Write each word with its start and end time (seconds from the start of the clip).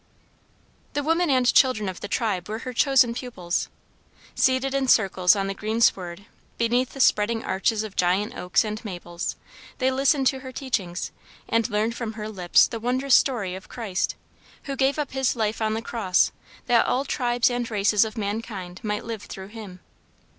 The 0.93 1.03
women 1.03 1.29
and 1.29 1.53
children 1.53 1.87
of 1.87 1.99
the 2.01 2.07
tribe 2.07 2.49
were 2.49 2.57
her 2.65 2.73
chosen 2.73 3.13
pupils. 3.13 3.69
Seated 4.33 4.73
in 4.73 4.87
circles 4.87 5.35
on 5.35 5.45
the 5.45 5.53
greensward 5.53 6.25
beneath 6.57 6.93
the 6.93 6.99
spreading 6.99 7.45
arches 7.45 7.83
of 7.83 7.95
giant 7.95 8.35
oaks 8.35 8.63
and 8.65 8.83
maples, 8.83 9.35
they 9.77 9.91
listened 9.91 10.25
to 10.25 10.39
her 10.39 10.51
teachings, 10.51 11.11
and 11.47 11.69
learned 11.69 11.93
from 11.95 12.13
her 12.13 12.27
lips 12.29 12.65
the 12.67 12.79
wondrous 12.79 13.13
story 13.13 13.53
of 13.53 13.69
Christ, 13.69 14.15
who 14.63 14.75
gave 14.75 14.97
up 14.97 15.11
his 15.11 15.35
life 15.35 15.61
on 15.61 15.75
the 15.75 15.83
cross 15.83 16.31
that 16.65 16.87
all 16.87 17.05
tribes 17.05 17.51
and 17.51 17.69
races 17.69 18.03
of 18.03 18.17
mankind 18.17 18.79
might 18.83 19.05
live 19.05 19.21
through 19.25 19.49
Him. 19.49 19.81